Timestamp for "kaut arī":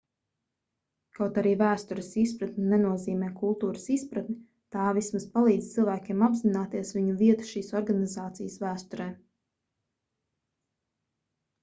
1.17-1.49